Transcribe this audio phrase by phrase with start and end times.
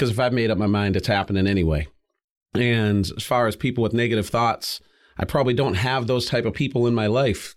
[0.00, 1.86] Because if I've made up my mind, it's happening anyway.
[2.54, 4.80] And as far as people with negative thoughts,
[5.18, 7.54] I probably don't have those type of people in my life.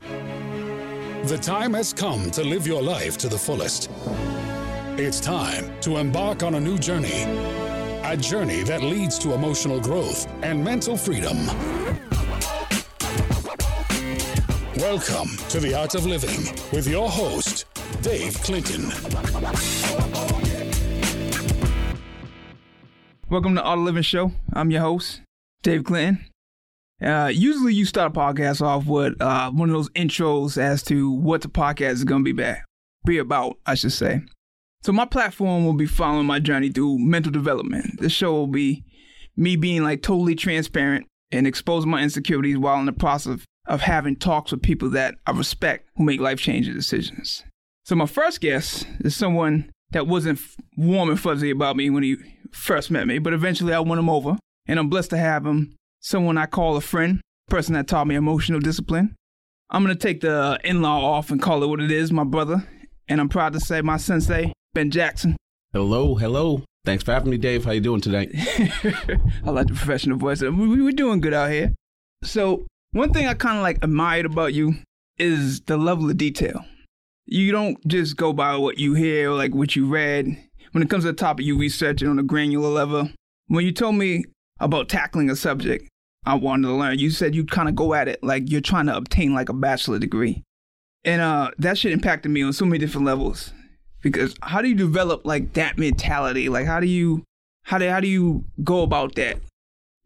[1.24, 3.90] The time has come to live your life to the fullest.
[4.98, 7.24] It's time to embark on a new journey.
[8.04, 11.48] A journey that leads to emotional growth and mental freedom.
[14.76, 17.68] Welcome to the Art of Living with your host,
[18.02, 18.92] Dave Clinton.
[23.34, 24.32] Welcome to Art of Living Show.
[24.54, 25.22] I'm your host,
[25.64, 26.24] Dave Clinton.
[27.04, 31.10] Uh, usually, you start a podcast off with uh, one of those intros as to
[31.10, 32.64] what the podcast is going to be back,
[33.08, 34.22] be about, I should say.
[34.84, 38.00] So, my platform will be following my journey through mental development.
[38.00, 38.84] This show will be
[39.36, 44.16] me being like totally transparent and exposing my insecurities while in the process of having
[44.16, 47.44] talks with people that I respect who make life changing decisions.
[47.84, 50.40] So, my first guest is someone that wasn't
[50.78, 52.18] warm and fuzzy about me when he
[52.52, 55.76] first met me, but eventually I won him over, and I'm blessed to have him,
[56.00, 59.16] someone I call a friend, person that taught me emotional discipline.
[59.70, 62.68] I'm gonna take the in-law off and call it what it is, my brother,
[63.08, 65.36] and I'm proud to say my sensei, Ben Jackson.
[65.72, 66.64] Hello, hello.
[66.86, 67.66] Thanks for having me, Dave.
[67.66, 68.30] How you doing today?
[69.46, 70.42] I like the professional voice.
[70.42, 71.74] We, we're doing good out here.
[72.24, 74.76] So one thing I kind of like admired about you
[75.18, 76.66] is the level of detail.
[77.26, 80.38] You don't just go by what you hear or like what you read
[80.72, 83.10] when it comes to the topic you research it on a granular level.
[83.48, 84.26] When you told me
[84.60, 85.90] about tackling a subject
[86.26, 88.88] I wanted to learn, you said you'd kind of go at it like you're trying
[88.88, 90.44] to obtain like a bachelor degree.
[91.06, 93.54] And uh, that shit impacted me on so many different levels.
[94.02, 96.50] Because how do you develop like that mentality?
[96.50, 97.24] Like how do you
[97.64, 99.38] how do how do you go about that?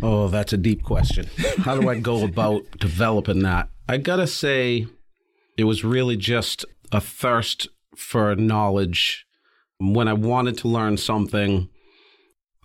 [0.01, 1.27] Oh, that's a deep question.
[1.57, 3.69] How do I go about developing that?
[3.89, 4.87] I gotta say,
[5.57, 9.27] it was really just a thirst for knowledge
[9.79, 11.69] when I wanted to learn something,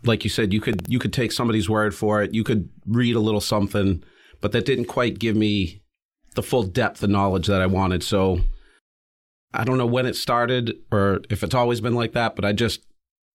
[0.05, 2.35] like you said, you could you could take somebody's word for it.
[2.35, 4.03] You could read a little something,
[4.41, 5.83] but that didn't quite give me
[6.35, 8.03] the full depth of knowledge that I wanted.
[8.03, 8.41] So
[9.53, 12.53] I don't know when it started or if it's always been like that, but I
[12.53, 12.85] just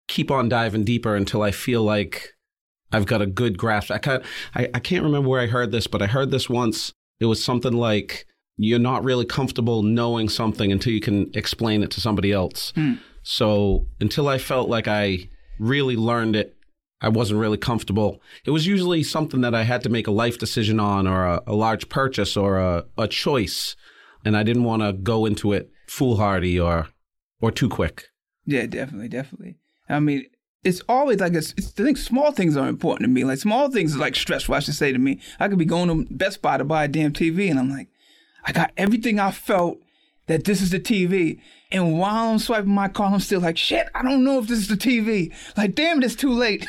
[0.08, 2.34] keep on diving deeper until I feel like
[2.92, 3.90] I've got a good grasp.
[3.90, 4.22] I can't
[4.54, 6.92] I, I can't remember where I heard this, but I heard this once.
[7.20, 11.90] It was something like you're not really comfortable knowing something until you can explain it
[11.92, 12.72] to somebody else.
[12.76, 12.98] Mm.
[13.22, 15.28] So until I felt like I
[15.58, 16.56] really learned it,
[17.00, 18.22] I wasn't really comfortable.
[18.46, 21.42] It was usually something that I had to make a life decision on or a,
[21.46, 23.76] a large purchase or a, a choice.
[24.24, 26.88] And I didn't want to go into it foolhardy or
[27.40, 28.06] or too quick.
[28.46, 29.56] Yeah, definitely, definitely.
[29.88, 30.24] I mean,
[30.64, 33.24] it's always like it's, it's, I think small things are important to me.
[33.24, 34.54] Like small things are like stressful.
[34.54, 36.88] I should say to me, I could be going to Best Buy to buy a
[36.88, 37.88] damn TV, and I'm like,
[38.46, 39.78] I got everything I felt
[40.26, 41.40] that this is the TV.
[41.72, 44.58] And while I'm swiping my card, I'm still like, shit, I don't know if this
[44.58, 45.32] is the TV.
[45.56, 46.66] Like, damn, it's too late.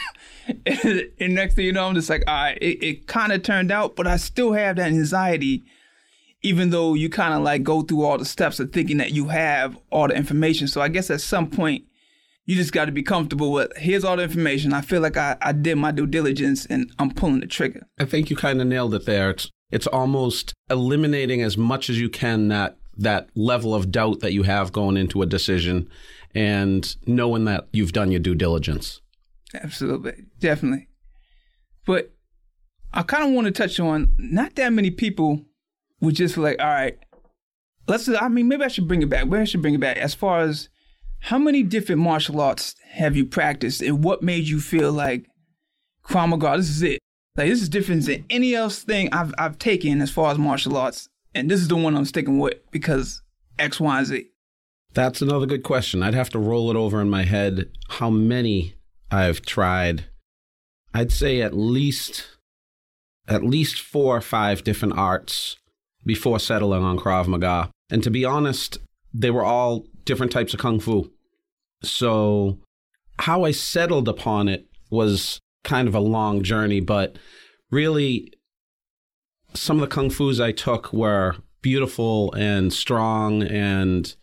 [0.66, 3.44] and, and, next thing you know, I'm just like, all right, it, it kind of
[3.44, 5.64] turned out, but I still have that anxiety,
[6.42, 9.28] even though you kind of like go through all the steps of thinking that you
[9.28, 10.68] have all the information.
[10.68, 11.84] So I guess at some point,
[12.46, 14.74] you just got to be comfortable with here's all the information.
[14.74, 17.86] I feel like I, I did my due diligence and I'm pulling the trigger.
[18.00, 19.32] I think you kind of nailed it there.
[19.32, 24.34] It's it's almost eliminating as much as you can that that level of doubt that
[24.34, 25.88] you have going into a decision
[26.34, 29.02] and knowing that you've done your due diligence.
[29.54, 30.26] Absolutely.
[30.40, 30.88] Definitely.
[31.86, 32.12] But
[32.94, 35.46] I kind of want to touch on not that many people
[36.02, 36.98] would just like, all right,
[37.88, 39.28] let's, I mean, maybe I should bring it back.
[39.28, 40.70] Maybe I should bring it back as far as
[41.20, 45.26] how many different martial arts have you practiced and what made you feel like,
[46.04, 47.00] Krav Maga, this is it.
[47.38, 50.76] Like, this is different than any else thing I've, I've taken as far as martial
[50.76, 53.22] arts and this is the one I'm sticking with because
[53.60, 54.26] X, Y, Z.
[54.94, 56.02] That's another good question.
[56.02, 58.74] I'd have to roll it over in my head how many
[59.12, 60.06] I've tried.
[60.96, 62.28] I'd say at least
[63.28, 65.58] at least four or five different arts
[66.06, 67.70] before settling on Krav Maga.
[67.92, 68.80] And to be honest,
[69.14, 71.12] they were all different types of kung fu.
[71.84, 72.58] So
[73.20, 77.20] how I settled upon it was kind of a long journey, but
[77.70, 78.32] really
[79.54, 84.16] some of the kung fu's I took were beautiful and strong and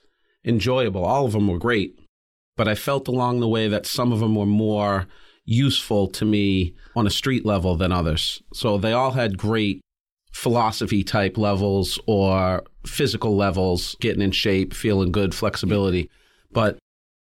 [0.44, 1.04] enjoyable.
[1.04, 1.98] All of them were great,
[2.56, 5.06] but I felt along the way that some of them were more
[5.44, 8.42] useful to me on a street level than others.
[8.54, 9.82] So they all had great
[10.32, 16.10] philosophy type levels or physical levels, getting in shape, feeling good, flexibility.
[16.52, 16.78] But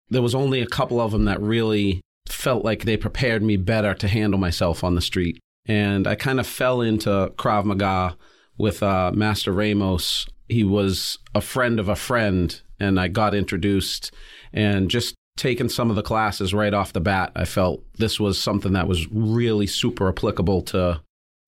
[0.09, 3.93] there was only a couple of them that really felt like they prepared me better
[3.93, 5.39] to handle myself on the street
[5.69, 8.17] and I kind of fell into Krav Maga
[8.57, 10.27] with uh, Master Ramos.
[10.47, 14.11] He was a friend of a friend, and I got introduced
[14.51, 18.41] and just taking some of the classes right off the bat, I felt this was
[18.41, 21.01] something that was really super applicable to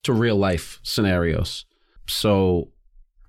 [0.03, 1.65] to real life scenarios.
[2.07, 2.69] So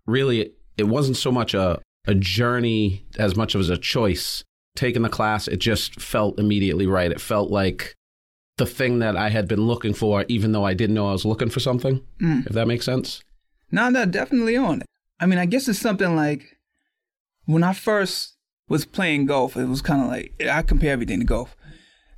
[0.06, 4.44] really it wasn't so much a a journey as much as a choice.
[4.74, 7.10] Taking the class, it just felt immediately right.
[7.10, 7.94] It felt like
[8.58, 11.24] the thing that I had been looking for, even though I didn't know I was
[11.24, 12.00] looking for something.
[12.20, 12.46] Mm.
[12.46, 13.22] If that makes sense.
[13.70, 14.86] No, no, definitely on it.
[15.20, 16.58] I mean, I guess it's something like
[17.46, 18.34] when I first
[18.68, 21.56] was playing golf, it was kind of like I compare everything to golf.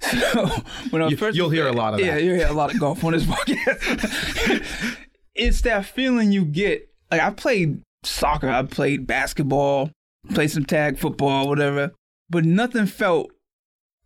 [0.01, 0.47] So
[0.91, 2.05] when I You- first you'll hear a lot of that.
[2.06, 2.23] yeah, that.
[2.23, 4.95] you hear a lot of golf on this podcast.
[5.35, 6.89] it's that feeling you get.
[7.11, 9.91] Like I played soccer, I played basketball,
[10.35, 11.93] played some tag football, whatever,
[12.31, 13.31] but nothing felt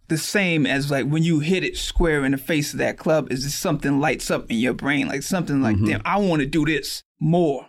[0.09, 3.31] the same as like when you hit it square in the face of that club.
[3.31, 5.87] Is just something lights up in your brain, like something like, Mhm.
[5.87, 7.67] damn, I want to do this more.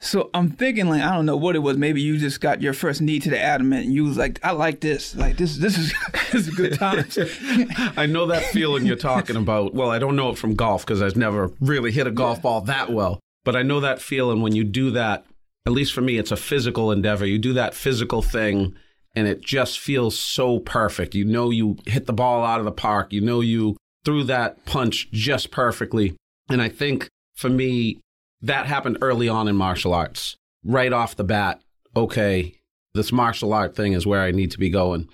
[0.00, 1.76] So I'm thinking like I don't know what it was.
[1.76, 4.52] Maybe you just got your first knee to the adamant and you was like, I
[4.52, 5.16] like this.
[5.16, 5.92] Like this this is
[6.30, 7.18] this is good times.
[7.96, 9.74] I know that feeling you're talking about.
[9.74, 12.60] Well, I don't know it from golf because I've never really hit a golf ball
[12.62, 13.18] that well.
[13.44, 15.24] But I know that feeling when you do that,
[15.66, 17.24] at least for me, it's a physical endeavor.
[17.26, 18.74] You do that physical thing
[19.18, 21.14] and it just feels so perfect.
[21.14, 23.12] You know, you hit the ball out of the park.
[23.12, 26.16] You know, you threw that punch just perfectly.
[26.48, 28.00] And I think for me,
[28.40, 30.36] that happened early on in martial arts.
[30.64, 31.60] Right off the bat,
[31.94, 32.54] okay,
[32.94, 35.08] this martial art thing is where I need to be going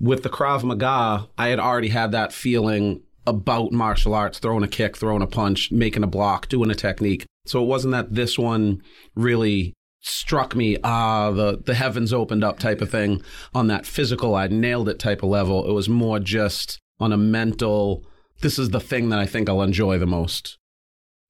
[0.00, 4.68] with the Krav Maga, I had already had that feeling about martial arts, throwing a
[4.68, 7.26] kick, throwing a punch, making a block, doing a technique.
[7.46, 8.82] So it wasn't that this one
[9.14, 13.22] really struck me, ah, the, the heavens opened up type of thing
[13.54, 15.68] on that physical, I nailed it type of level.
[15.68, 18.04] It was more just on a mental,
[18.40, 20.58] this is the thing that I think I'll enjoy the most.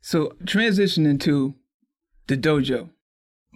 [0.00, 1.54] So transitioning to
[2.26, 2.90] the dojo.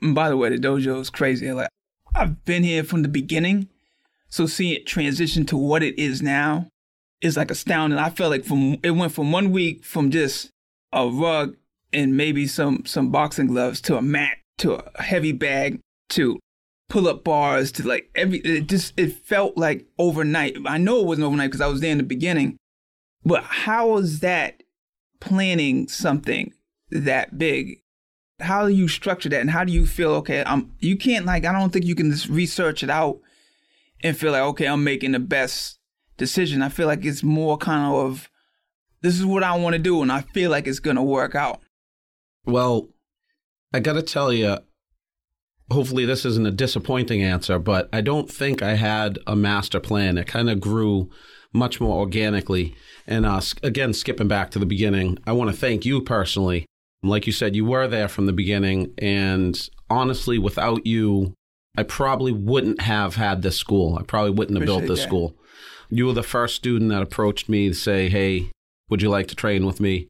[0.03, 1.51] And by the way, the dojo is crazy.
[1.53, 1.69] Like
[2.15, 3.69] I've been here from the beginning,
[4.29, 6.69] so seeing it transition to what it is now
[7.21, 7.99] is like astounding.
[7.99, 10.51] I felt like from it went from one week from just
[10.93, 11.57] a rug
[11.93, 15.81] and maybe some some boxing gloves to a mat to a heavy bag
[16.11, 16.39] to
[16.89, 20.57] pull up bars to like every it just it felt like overnight.
[20.67, 22.57] I know it wasn't overnight because I was there in the beginning,
[23.25, 24.63] but how was that
[25.21, 26.53] planning something
[26.91, 27.81] that big?
[28.41, 31.45] How do you structure that and how do you feel okay i'm you can't like
[31.47, 33.21] i don't think you can just research it out
[34.03, 35.79] and feel like okay i'm making the best
[36.17, 36.63] decision.
[36.63, 38.31] I feel like it's more kind of
[39.03, 41.61] this is what i want to do and i feel like it's gonna work out.
[42.47, 42.89] Well,
[43.75, 44.59] I got to tell you,
[45.69, 50.17] hopefully this isn't a disappointing answer, but I don't think I had a master plan.
[50.17, 51.11] It kind of grew
[51.53, 52.77] much more organically.
[53.09, 56.67] And uh, again, skipping back to the beginning, I want to thank you personally.
[57.03, 58.95] Like you said, you were there from the beginning.
[58.99, 59.61] And
[59.91, 61.35] honestly, without you,
[61.77, 63.99] I probably wouldn't have had this school.
[63.99, 65.09] I probably wouldn't have built this that.
[65.09, 65.35] school.
[65.91, 68.53] You were the first student that approached me to say, Hey,
[68.89, 70.07] would you like to train with me?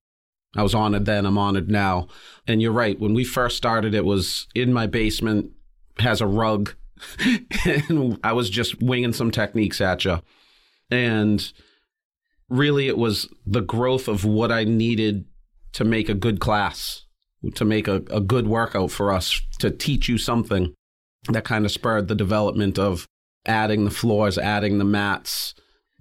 [0.57, 2.09] I was honored then, I'm honored now.
[2.47, 2.99] And you're right.
[2.99, 5.51] When we first started, it was in my basement,
[5.99, 6.75] has a rug,
[7.65, 10.21] and I was just winging some techniques at you.
[10.91, 11.53] And
[12.49, 15.25] really, it was the growth of what I needed
[15.73, 17.05] to make a good class,
[17.55, 20.73] to make a, a good workout for us, to teach you something
[21.29, 23.07] that kind of spurred the development of
[23.47, 25.55] adding the floors, adding the mats,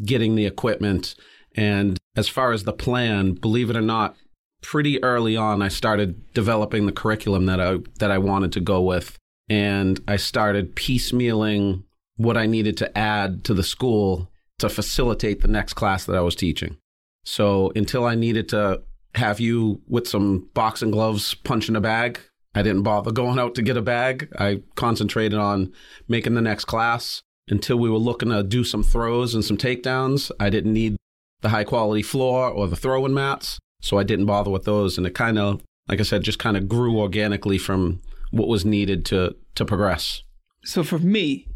[0.04, 1.16] getting the equipment.
[1.56, 4.16] And as far as the plan, believe it or not,
[4.64, 8.82] pretty early on I started developing the curriculum that I that I wanted to go
[8.82, 9.18] with.
[9.50, 11.84] And I started piecemealing
[12.16, 16.22] what I needed to add to the school to facilitate the next class that I
[16.22, 16.78] was teaching.
[17.26, 18.82] So until I needed to
[19.16, 22.20] have you with some boxing gloves punching a bag,
[22.56, 24.30] I didn't bother going out to get a bag.
[24.40, 25.74] I concentrated on
[26.08, 30.32] making the next class until we were looking to do some throws and some takedowns.
[30.40, 30.98] I didn't need
[31.42, 34.98] the high quality floor or the throwing mats, so I didn't bother with those.
[34.98, 38.66] And it kind of, like I said, just kind of grew organically from what was
[38.66, 40.24] needed to to progress.
[40.66, 41.48] so for me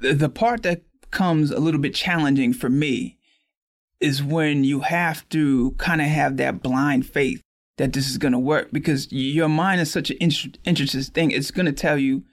[0.00, 3.18] the, the part that comes a little bit challenging for me
[4.00, 7.40] is when you have to kind of have that blind faith
[7.78, 11.30] that this is going to work because your mind is such an in- interesting thing.
[11.30, 12.24] It's going to tell you,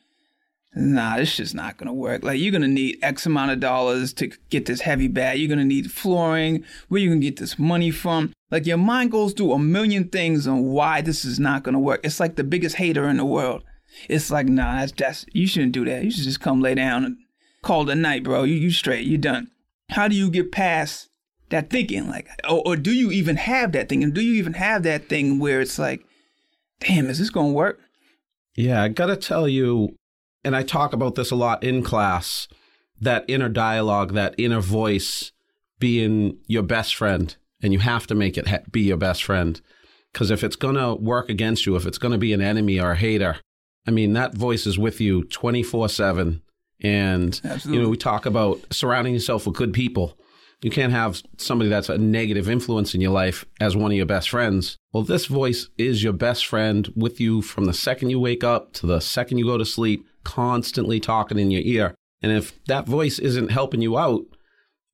[0.75, 2.23] nah, this shit's not to work.
[2.23, 5.39] Like, you're to need X amount of dollars to get this heavy bag.
[5.39, 6.63] You're to need flooring.
[6.87, 8.33] Where you to get this money from?
[8.51, 12.01] Like, your mind goes through a million things on why this is not to work.
[12.03, 13.63] It's like the biggest hater in the world.
[14.07, 16.03] It's like, nah, that's, that's, you shouldn't do that.
[16.03, 17.17] You should just come lay down and
[17.61, 18.43] call it a night, bro.
[18.43, 19.05] You, you straight.
[19.05, 19.49] You done.
[19.89, 21.09] How do you get past
[21.49, 22.07] that thinking?
[22.07, 24.03] Like, or, or do you even have that thing?
[24.03, 26.01] And do you even have that thing where it's like,
[26.79, 27.79] damn, is this to work?
[28.55, 29.95] Yeah, I got to tell you,
[30.49, 32.47] and I talk about this a lot in class.
[32.99, 35.31] that inner dialogue, that inner voice
[35.77, 39.61] being your best friend, and you have to make it ha- be your best friend.
[40.11, 42.79] Because if it's going to work against you, if it's going to be an enemy
[42.79, 43.37] or a hater,
[43.85, 46.41] I mean, that voice is with you 24 7.
[46.81, 47.77] And, Absolutely.
[47.77, 50.17] you know, we talk about surrounding yourself with good people.
[50.63, 54.07] You can't have somebody that's a negative influence in your life as one of your
[54.07, 54.77] best friends.
[54.93, 58.73] Well, this voice is your best friend with you from the second you wake up
[58.73, 61.95] to the second you go to sleep, constantly talking in your ear.
[62.21, 64.25] And if that voice isn't helping you out,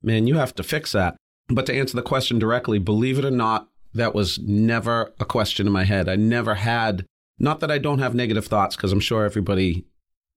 [0.01, 1.15] man, you have to fix that.
[1.48, 5.67] But to answer the question directly, believe it or not, that was never a question
[5.67, 6.10] in my head.
[6.10, 7.05] I never had,
[7.39, 9.86] not that I don't have negative thoughts, because I'm sure everybody,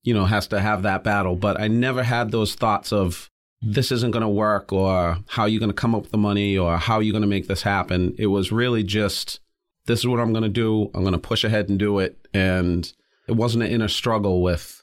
[0.02, 3.28] you know, has to have that battle, but I never had those thoughts of,
[3.60, 6.18] this isn't going to work or how are you going to come up with the
[6.18, 8.14] money or how are you going to make this happen.
[8.16, 9.40] It was really just,
[9.86, 10.92] this is what I'm going to do.
[10.94, 12.28] I'm going to push ahead and do it.
[12.32, 12.92] And
[13.26, 14.77] it wasn't an inner struggle with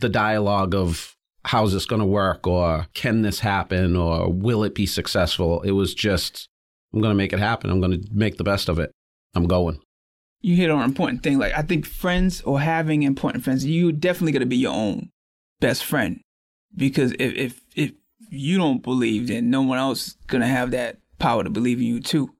[0.00, 4.74] the dialogue of how's this going to work or can this happen or will it
[4.74, 5.62] be successful?
[5.62, 6.48] It was just,
[6.92, 7.70] I'm going to make it happen.
[7.70, 8.90] I'm going to make the best of it.
[9.34, 9.80] I'm going.
[10.40, 11.38] You hit on an important thing.
[11.38, 15.10] Like I think friends or having important friends, you definitely got to be your own
[15.60, 16.20] best friend
[16.76, 17.92] because if if if
[18.30, 21.84] you don't believe, then no one else is gonna have that power to believe in
[21.84, 22.30] you too.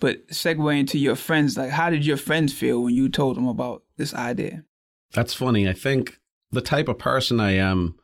[0.00, 3.46] But segue into your friends, like how did your friends feel when you told them
[3.46, 4.64] about this idea?
[5.12, 5.68] That's funny.
[5.68, 6.18] I think
[6.56, 7.94] the type of person I am,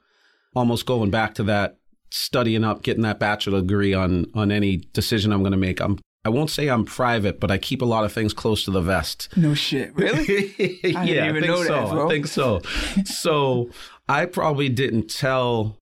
[0.55, 1.79] almost going back to that
[2.11, 5.81] studying up, getting that bachelor degree on on any decision I'm going to make.
[5.81, 8.71] I'm I won't say I'm private, but I keep a lot of things close to
[8.71, 9.29] the vest.
[9.37, 10.55] No shit, really?
[10.85, 11.91] yeah, I think know that, so.
[11.91, 12.07] bro.
[12.07, 12.61] I think so.
[13.05, 13.71] so
[14.09, 15.79] I probably didn't tell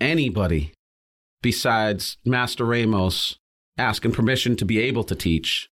[0.00, 0.72] anybody
[1.40, 3.36] besides Master Ramos
[3.78, 5.68] asking permission to be able to teach.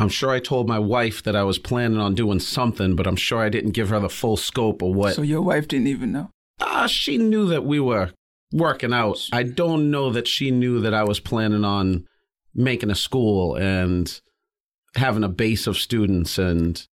[0.00, 3.16] I'm sure I told my wife that I was planning on doing something, but I'm
[3.16, 5.14] sure I didn't give her the full scope of what.
[5.14, 6.30] so your wife didn't even know.
[6.60, 8.10] Ah, she knew that we were
[8.52, 9.28] working out.
[9.32, 12.06] I don't know that she knew that I was planning on
[12.54, 14.20] making a school and
[14.94, 16.86] having a base of students and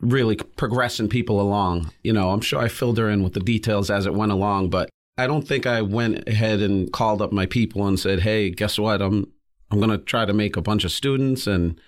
[0.00, 1.90] really progressing people along.
[2.02, 4.70] You know, I'm sure I filled her in with the details as it went along,
[4.70, 4.88] but
[5.18, 8.78] I don't think I went ahead and called up my people and said, "Hey, guess
[8.78, 9.02] what?
[9.02, 9.30] I'm
[9.70, 11.78] I'm going to try to make a bunch of students and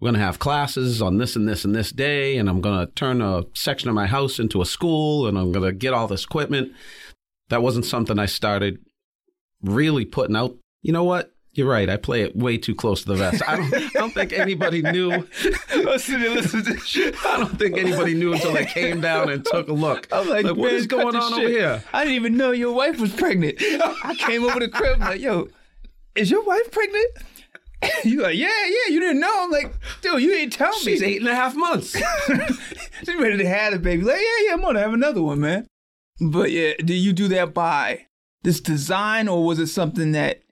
[0.00, 2.86] we're going to have classes on this and this and this day and I'm going
[2.86, 5.94] to turn a section of my house into a school and I'm going to get
[5.94, 6.72] all this equipment."
[7.48, 8.78] That wasn't something I started
[9.62, 10.56] really putting out.
[10.82, 11.32] You know what?
[11.52, 11.88] You're right.
[11.88, 13.42] I play it way too close to the vest.
[13.48, 15.08] I don't, I don't think anybody knew.
[15.74, 17.16] listen to listen to shit.
[17.24, 20.06] I don't think anybody knew until they came down and took a look.
[20.12, 21.38] I'm like, what man, is going on shit.
[21.38, 21.84] over here?
[21.94, 23.56] I didn't even know your wife was pregnant.
[23.60, 25.48] I came over to the crib like, yo,
[26.14, 27.06] is your wife pregnant?
[28.04, 29.44] you like, yeah, yeah, you didn't know.
[29.44, 31.92] I'm like, dude, you didn't tell She's eight and a half months.
[33.04, 34.02] She's ready to have a baby.
[34.02, 35.66] Like, yeah, yeah, I'm gonna have another one, man.
[36.20, 38.06] But yeah, did you do that by
[38.42, 40.42] this design or was it something that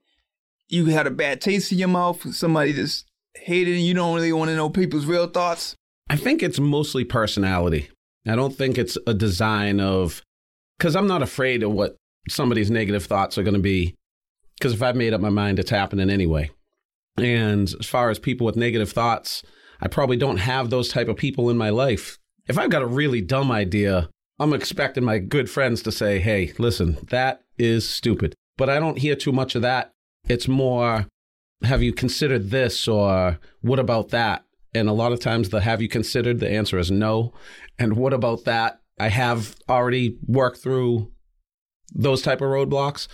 [0.68, 2.34] you had a bad taste in your mouth?
[2.34, 5.74] Somebody just hated and you don't really want to know people's real thoughts?
[6.10, 7.88] I think it's mostly personality.
[8.26, 10.22] I don't think it's a design of,
[10.78, 11.96] because I'm not afraid of what
[12.28, 13.94] somebody's negative thoughts are going to be.
[14.58, 16.50] Because if I've made up my mind, it's happening anyway.
[17.16, 19.42] And as far as people with negative thoughts,
[19.80, 22.18] I probably don't have those type of people in my life.
[22.46, 26.52] If I've got a really dumb idea, I'm expecting my good friends to say, hey,
[26.58, 28.34] listen, that is stupid.
[28.56, 29.92] But I don't hear too much of that.
[30.28, 31.06] It's more,
[31.62, 34.44] have you considered this or what about that?
[34.74, 37.32] And a lot of times the have you considered, the answer is no.
[37.78, 38.80] And what about that?
[38.98, 41.12] I have already worked through
[41.92, 43.06] those type of roadblocks.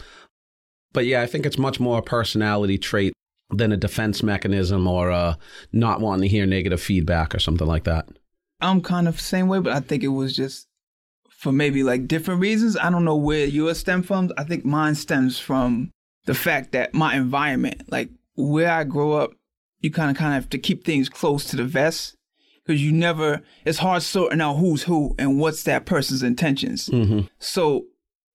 [0.93, 3.13] But yeah, I think it's much more a personality trait
[3.53, 5.39] than a defense mechanism or a
[5.73, 8.09] not wanting to hear negative feedback or something like that.
[8.61, 10.67] I'm kind of the same way, but I think it was just
[11.31, 12.77] for maybe like different reasons.
[12.77, 14.31] I don't know where yours stem from.
[14.37, 15.91] I think mine stems from
[16.27, 19.33] the fact that my environment, like where I grow up,
[19.81, 22.17] you kind of kind of have to keep things close to the vest
[22.65, 23.41] because you never.
[23.65, 26.89] It's hard sorting out who's who and what's that person's intentions.
[26.89, 27.21] Mm-hmm.
[27.39, 27.87] So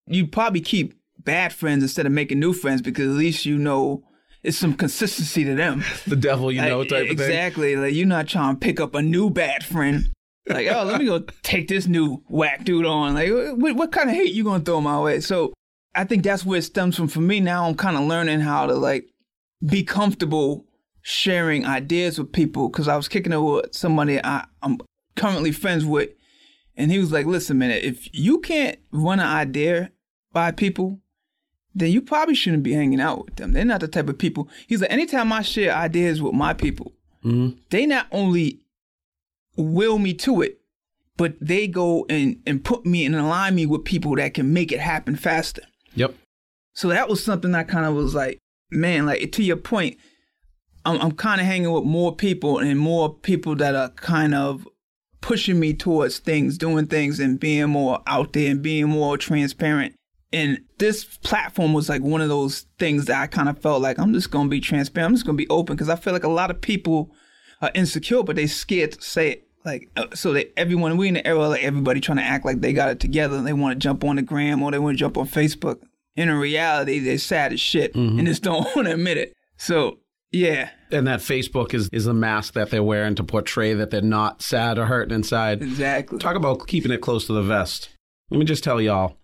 [0.08, 4.04] you probably keep bad friends instead of making new friends because at least you know
[4.46, 5.84] it's some consistency to them.
[6.08, 7.28] The devil you know Like, type of thing.
[7.28, 7.76] exactly.
[7.76, 10.10] Like you're not trying to pick up a new bad friend.
[10.48, 13.16] Like, oh, let me go take this new whack dude on.
[13.16, 15.20] Like, what, what kind of hate you gonna throw my way?
[15.20, 15.54] So
[15.96, 17.08] I think that's where it stems from.
[17.08, 19.06] For me now, I'm kind of learning how to like
[19.66, 20.66] be comfortable
[21.02, 24.78] sharing ideas with people because I was kicking it with somebody I, I'm
[25.16, 26.10] currently friends with,
[26.76, 29.92] and he was like, "Listen, man, if you can't run an idea
[30.32, 31.00] by people."
[31.78, 33.52] Then you probably shouldn't be hanging out with them.
[33.52, 34.48] They're not the type of people.
[34.66, 37.58] He's like, anytime I share ideas with my people, Mhm.
[37.70, 38.62] they not only
[39.58, 40.60] will me to it,
[41.18, 44.72] but they go and, and put me and align me with people that can make
[44.72, 45.62] it happen faster.
[45.96, 46.16] Yep.
[46.74, 48.40] So that was something I kind of was like,
[48.72, 49.98] man, like to your point,
[50.86, 54.68] I'm, I'm kind of hanging with more people and more people that are kind of
[55.22, 59.96] pushing me towards things, doing things, and being more out there and being more transparent.
[60.34, 63.98] And this platform was like one of those things that I kind of felt like
[64.00, 65.10] I'm just gonna be transparent.
[65.12, 67.14] I'm just gonna be open because I feel like a lot of people
[67.62, 69.42] are insecure, but they scared to say it.
[69.64, 72.62] Like uh, so that everyone we in the era like everybody trying to act like
[72.62, 74.96] they got it together and they want to jump on the gram or they want
[74.96, 75.80] to jump on Facebook.
[76.16, 78.20] In reality, they're sad as shit Mm-hmm.
[78.20, 79.34] and just don't want to admit it.
[79.58, 80.00] So
[80.32, 84.02] yeah, And that Facebook is is a mask that they're wearing to portray that they're
[84.02, 85.62] not sad or hurting inside.
[85.62, 86.20] exactly.
[86.20, 87.90] Talk about keeping it close to the vest.
[88.30, 89.18] Let me just tell y'all,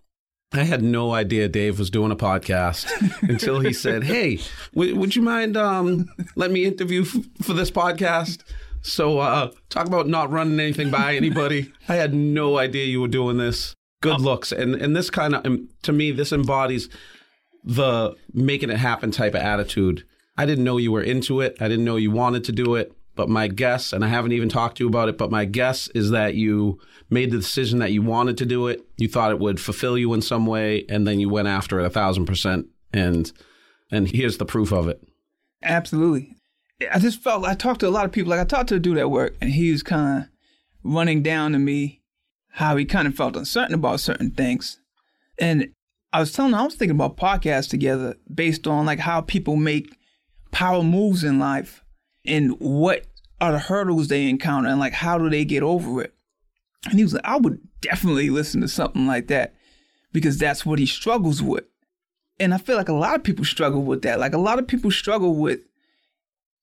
[0.54, 2.86] I had no idea Dave was doing a podcast
[3.28, 4.40] until he said, "Hey,
[4.74, 8.40] w- would you mind um, let me interview f- for this podcast?"
[8.82, 11.72] So, uh, talk about not running anything by anybody.
[11.88, 13.74] I had no idea you were doing this.
[14.02, 16.88] Good looks, and and this kind of to me, this embodies
[17.64, 20.04] the making it happen type of attitude.
[20.36, 21.56] I didn't know you were into it.
[21.60, 22.92] I didn't know you wanted to do it.
[23.14, 25.88] But my guess, and I haven't even talked to you about it, but my guess
[25.88, 28.86] is that you made the decision that you wanted to do it.
[28.96, 31.84] You thought it would fulfill you in some way, and then you went after it
[31.84, 32.66] a thousand percent.
[32.92, 33.30] And
[33.90, 35.02] and here's the proof of it.
[35.62, 36.36] Absolutely.
[36.90, 38.30] I just felt I talked to a lot of people.
[38.30, 40.28] Like I talked to a dude at work, and he was kind of
[40.82, 42.00] running down to me
[42.52, 44.78] how he kind of felt uncertain about certain things.
[45.38, 45.68] And
[46.12, 49.56] I was telling him I was thinking about podcasts together based on like how people
[49.56, 49.96] make
[50.50, 51.81] power moves in life
[52.24, 53.06] and what
[53.40, 56.14] are the hurdles they encounter and like how do they get over it.
[56.84, 59.54] And he was like, I would definitely listen to something like that
[60.12, 61.64] because that's what he struggles with.
[62.38, 64.18] And I feel like a lot of people struggle with that.
[64.18, 65.60] Like a lot of people struggle with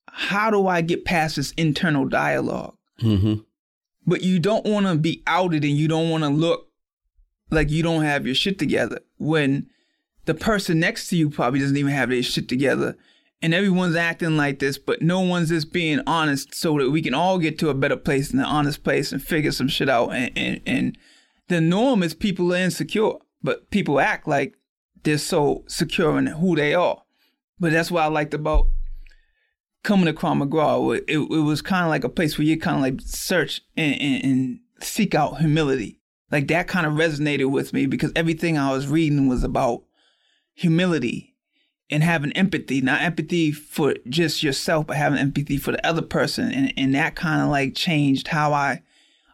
[0.08, 2.76] how do I get past this internal dialogue?
[3.00, 3.40] Mm-hmm.
[4.06, 6.68] But you don't want to be outed and you don't want to look
[7.50, 9.68] like you don't have your shit together when
[10.24, 12.96] the person next to you probably doesn't even have their shit together
[13.42, 17.14] and everyone's acting like this, but no one's just being honest so that we can
[17.14, 20.10] all get to a better place and an honest place and figure some shit out.
[20.10, 20.98] And, and, and
[21.48, 24.56] the norm is people are insecure, but people act like
[25.02, 27.02] they're so secure in who they are.
[27.58, 28.68] But that's what I liked about
[29.82, 30.92] coming to Krav Maga.
[30.98, 33.62] It, it, it was kind of like a place where you kind of like search
[33.74, 35.98] and, and, and seek out humility.
[36.30, 39.82] Like that kind of resonated with me because everything I was reading was about
[40.52, 41.29] humility
[41.90, 46.52] and having empathy, not empathy for just yourself, but having empathy for the other person.
[46.52, 48.82] And, and that kind of like changed how I,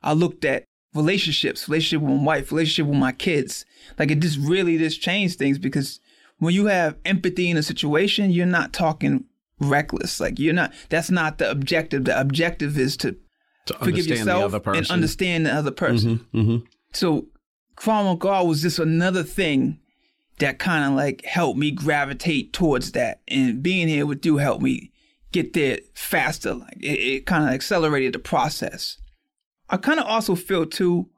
[0.02, 0.64] I looked at
[0.94, 3.64] relationships, relationship with my wife, relationship with my kids.
[3.98, 6.00] Like it just really just changed things because
[6.38, 9.24] when you have empathy in a situation, you're not talking
[9.60, 10.20] reckless.
[10.20, 12.04] Like you're not, that's not the objective.
[12.06, 13.16] The objective is to,
[13.66, 14.78] To forgive yourself the other person.
[14.78, 16.26] and understand the other person.
[16.32, 16.64] Mm-hmm.
[16.92, 17.26] So
[17.76, 19.78] Krav Maga was just another thing
[20.38, 23.20] that kind of like helped me gravitate towards that.
[23.28, 24.92] And being here with you helped me
[25.32, 26.54] get there faster.
[26.54, 28.98] Like it, it kind of accelerated the process.
[29.68, 31.08] I kind of also feel too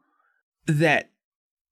[0.67, 1.11] that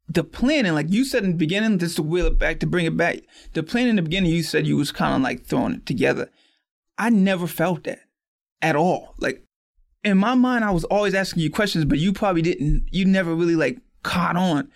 [0.08, 2.86] the planning, like you said in the beginning, just to wheel it back, to bring
[2.86, 3.20] it back,
[3.54, 6.30] the plan in the beginning, you said you was kind of like throwing it together.
[6.98, 8.00] I never felt that
[8.62, 9.14] at all.
[9.18, 9.44] Like
[10.04, 13.34] in my mind, I was always asking you questions, but you probably didn't, you never
[13.34, 14.70] really like caught on.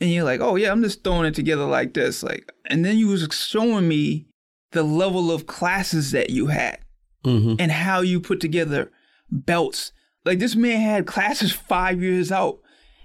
[0.00, 2.22] And you're like, oh yeah, I'm just throwing it together like this.
[2.22, 4.26] Like, and then you was showing me
[4.72, 6.78] the level of classes that you had
[7.24, 7.54] Mm-hmm.
[7.58, 8.90] and how you put together
[9.30, 9.92] belts.
[10.26, 12.58] Like this man had classes five years out.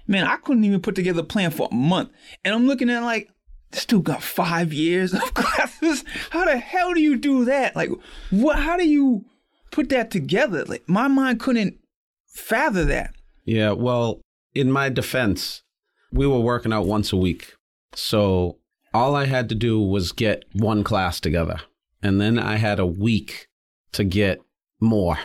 [0.06, 2.10] Man, I couldn't even put together a plan for a month.
[2.44, 3.30] And I'm looking at like,
[3.70, 6.04] this dude got five years of classes.
[6.30, 7.74] How the hell do you do that?
[7.74, 7.88] Like,
[8.30, 8.58] what?
[8.58, 9.24] How do you
[9.70, 10.64] put that together?
[10.66, 11.78] Like, my mind couldn't
[12.26, 13.14] fathom that.
[13.46, 14.20] Yeah, well,
[14.54, 15.62] in my defense,
[16.12, 17.54] we were working out once a week.
[17.94, 18.58] So
[18.92, 21.60] all I had to do was get one class together.
[22.02, 23.48] And then I had a week
[23.92, 24.40] to get
[24.80, 25.18] more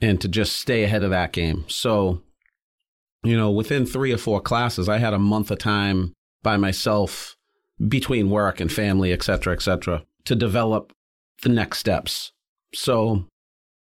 [0.00, 1.64] and to just stay ahead of that game.
[1.68, 2.22] So,
[3.22, 6.12] you know, within three or four classes, I had a month of time
[6.42, 7.36] by myself
[7.88, 10.92] between work and family, et cetera, et cetera, to develop
[11.42, 12.32] the next steps.
[12.74, 13.26] So,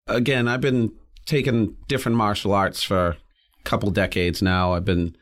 [0.07, 0.91] again, I've been
[1.25, 3.17] taking different martial arts for a
[3.63, 4.73] couple decades now.
[4.73, 5.15] I've been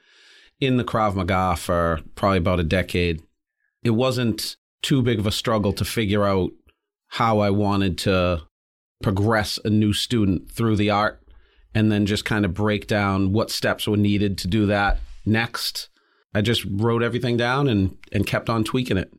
[0.61, 3.21] in the Krav Maga for probably about a decade.
[3.83, 6.51] It wasn't too big of a struggle to figure out
[7.09, 8.43] how I wanted to
[9.03, 11.21] progress a new student through the art
[11.73, 15.89] and then just kind of break down what steps were needed to do that next.
[16.33, 19.11] I just wrote everything down and, and kept on tweaking it.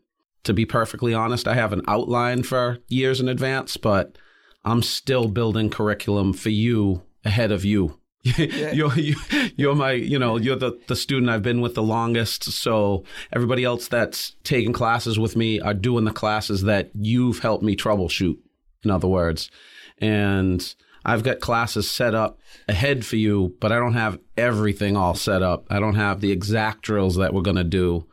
[0.45, 4.17] To be perfectly honest, I have an outline for years in advance, but
[4.65, 7.99] I'm still building curriculum for you ahead of you.
[8.39, 9.17] you're you,
[9.57, 12.45] you're my you know you're the the student I've been with the longest.
[12.45, 17.65] So everybody else that's taking classes with me are doing the classes that you've helped
[17.65, 18.37] me troubleshoot.
[18.85, 19.51] In other words,
[19.99, 25.15] and I've got classes set up ahead for you, but I don't have everything all
[25.15, 25.67] set up.
[25.71, 28.07] I don't have the exact drills that we're gonna do.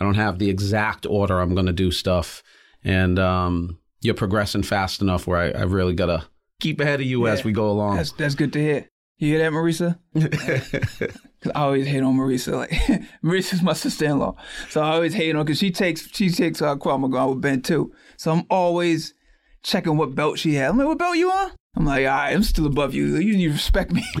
[0.00, 2.42] I don't have the exact order I'm gonna do stuff,
[2.82, 6.26] and um, you're progressing fast enough where I, I really gotta
[6.58, 7.32] keep ahead of you Yeah.
[7.32, 7.96] as we go along.
[7.96, 8.88] That's that's good to hear.
[9.18, 9.98] You hear that, Marisa?
[11.42, 12.52] Cause I always hate on Marisa.
[12.52, 12.70] Like
[13.24, 14.36] Marisa's my sister-in-law,
[14.68, 17.62] so I always hate on because she takes she takes uh, Krav Maga with Ben
[17.62, 17.92] too.
[18.16, 19.14] So I'm always
[19.62, 20.70] checking what belt she has.
[20.70, 21.52] I'm like, what belt you on?
[21.76, 23.16] I'm like, all right, I'm still above you.
[23.16, 24.04] You need to respect me.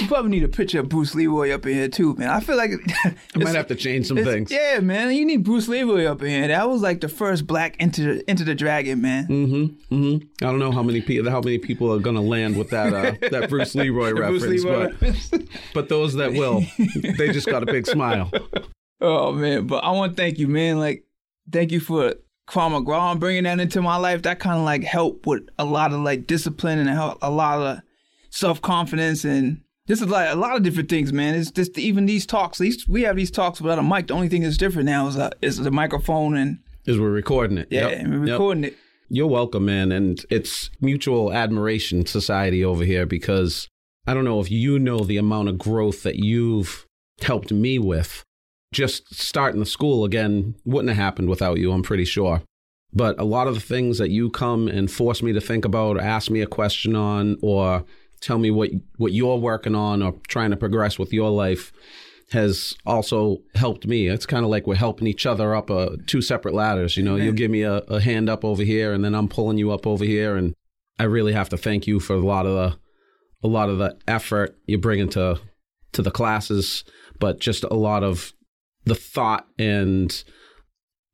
[0.00, 2.28] you probably need a picture of Bruce Leroy up in here too, man.
[2.28, 2.70] I feel like
[3.04, 4.50] I might have to change some things.
[4.50, 5.12] Yeah, man.
[5.12, 6.48] You need Bruce Leroy up in here.
[6.48, 9.26] That was like the first black into Enter the Dragon, man.
[9.26, 9.94] Mm-hmm.
[9.94, 10.44] Mm-hmm.
[10.44, 13.28] I don't know how many people how many people are gonna land with that uh,
[13.30, 15.42] that Bruce Leroy reference, Bruce Leroy but
[15.74, 16.64] but those that will,
[17.16, 18.30] they just got a big smile.
[19.00, 20.78] Oh man, but I want to thank you, man.
[20.78, 21.04] Like,
[21.50, 22.14] thank you for
[22.48, 24.22] Krav Maga bringing that into my life.
[24.22, 27.60] That kind of like helped with a lot of like discipline and help a lot
[27.60, 27.82] of
[28.30, 31.34] self confidence and this is like a lot of different things, man.
[31.34, 32.58] It's just even these talks.
[32.58, 34.06] These we have these talks without a mic.
[34.06, 37.58] The only thing that's different now is uh, is the microphone and Is we're recording
[37.58, 37.68] it.
[37.70, 37.98] yeah, Yep.
[37.98, 38.32] and we're Yep.
[38.32, 38.76] recording it.
[39.10, 39.90] You're welcome, man.
[39.90, 43.66] And it's mutual admiration society over here because
[44.06, 46.86] I don't know if you know the amount of growth that you've
[47.22, 48.22] helped me with.
[48.72, 52.42] Just starting the school again wouldn't have happened without you, I'm pretty sure.
[52.92, 55.96] But a lot of the things that you come and force me to think about,
[55.96, 57.84] or ask me a question on, or
[58.20, 61.72] tell me what what you're working on or trying to progress with your life
[62.30, 64.06] has also helped me.
[64.06, 66.96] It's kind of like we're helping each other up uh, two separate ladders.
[66.96, 69.58] You know, you'll give me a, a hand up over here, and then I'm pulling
[69.58, 70.36] you up over here.
[70.36, 70.54] And
[70.98, 72.78] I really have to thank you for a lot of the
[73.42, 75.40] a lot of the effort you bring into
[75.92, 76.84] to the classes,
[77.18, 78.32] but just a lot of
[78.84, 80.24] the thought and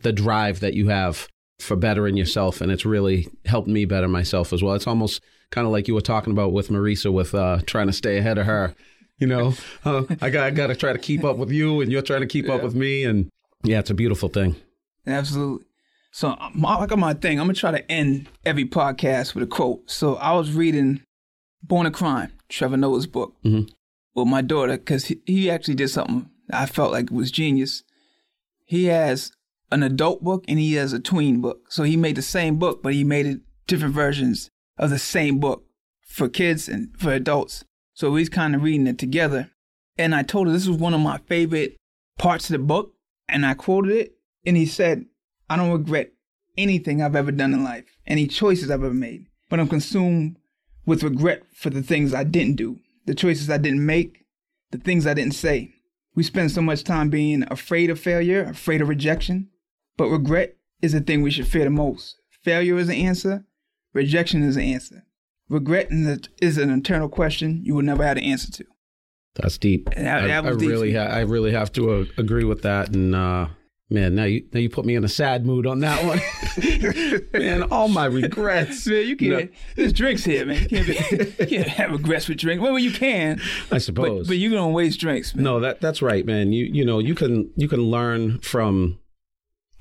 [0.01, 1.29] the drive that you have
[1.61, 4.75] for bettering yourself, and it's really helped me better myself as well.
[4.75, 7.93] It's almost kind of like you were talking about with Marisa, with uh, trying to
[7.93, 8.75] stay ahead of her.
[9.19, 9.55] You know,
[9.85, 12.21] uh, I got I got to try to keep up with you, and you're trying
[12.23, 13.29] to keep up with me, and
[13.63, 14.57] yeah, it's a beautiful thing.
[15.07, 15.67] Absolutely.
[16.13, 17.39] So my, I got my thing.
[17.41, 19.91] I'm gonna try to end every podcast with a quote.
[19.91, 21.03] So I was reading
[21.63, 23.69] Born a Crime, Trevor Noah's book, Mhm.
[24.15, 27.83] with my daughter because he, he actually did something I felt like it was genius.
[28.67, 29.33] He has
[29.73, 31.71] an adult book and he has a tween book.
[31.71, 35.39] So he made the same book, but he made it different versions of the same
[35.39, 35.65] book
[36.07, 37.65] for kids and for adults.
[37.95, 39.51] So he's kind of reading it together.
[39.97, 41.77] And I told her this was one of my favorite
[42.19, 42.95] parts of the book,
[43.29, 45.07] and I quoted it, and he said,
[45.49, 46.13] I don't regret
[46.57, 50.37] anything I've ever done in life, any choices I've ever made, but I'm consumed
[50.87, 54.25] with regret for the things I didn't do, the choices I didn't make,
[54.71, 55.73] the things I didn't say.
[56.15, 59.49] We spend so much time being afraid of failure, afraid of rejection,
[59.97, 62.17] but regret is the thing we should fear the most.
[62.43, 63.45] Failure is the answer,
[63.95, 65.05] rejection is the answer.
[65.49, 65.89] Regret
[66.43, 68.65] is an internal question you will never have the answer to.
[69.37, 69.91] That's deep.
[69.91, 70.69] That- I, that I deep.
[70.69, 72.95] really, ha- I really have to uh, agree with that.
[72.95, 73.49] And uh,
[73.91, 76.21] man, now you now you put me in a sad mood on that one.
[77.33, 78.87] man, all my regrets.
[78.95, 79.51] Man, you can't.
[79.51, 79.57] No.
[79.77, 80.63] There's drinks here, man.
[80.63, 82.63] You can't, be, you can't have regrets with drinks.
[82.63, 83.41] Well, you can,
[83.73, 84.27] I suppose.
[84.27, 85.45] but, but you're gonna waste drinks, man.
[85.45, 86.53] No, that that's right, man.
[86.53, 88.99] You you know you can you can learn from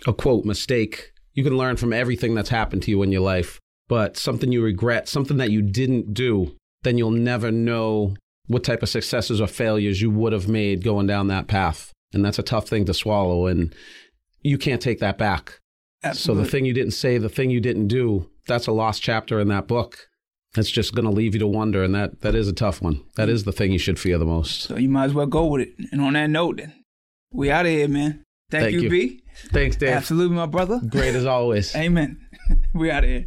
[0.08, 1.12] a quote mistake.
[1.34, 4.64] You can learn from everything that's happened to you in your life, but something you
[4.64, 8.16] regret, something that you didn't do, then you'll never know
[8.48, 11.92] what type of successes or failures you would have made going down that path.
[12.14, 13.74] And that's a tough thing to swallow and
[14.42, 15.60] you can't take that back.
[16.12, 19.40] So the thing you didn't say, the thing you didn't do, that's a lost chapter
[19.40, 20.10] in that book.
[20.56, 23.04] It's just going to leave you to wonder and that that is a tough one.
[23.16, 24.64] That is the thing you should fear the most.
[24.64, 25.74] So you might as well go with it.
[25.92, 26.74] And on that note, then
[27.32, 28.24] we out of here, man.
[28.52, 28.90] Thank, Thank you, you.
[28.90, 29.24] B.
[29.52, 29.90] Thanks, Dave.
[29.90, 30.80] Absolutely, my brother.
[30.88, 31.74] Great as always.
[31.76, 32.20] Amen.
[32.74, 33.26] we out of here.